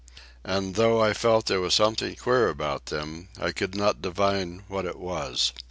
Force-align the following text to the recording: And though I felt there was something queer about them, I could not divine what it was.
And 0.43 0.73
though 0.77 0.99
I 0.99 1.13
felt 1.13 1.45
there 1.45 1.61
was 1.61 1.75
something 1.75 2.15
queer 2.15 2.49
about 2.49 2.87
them, 2.87 3.27
I 3.39 3.51
could 3.51 3.75
not 3.75 4.01
divine 4.01 4.63
what 4.67 4.87
it 4.87 4.97
was. 4.97 5.53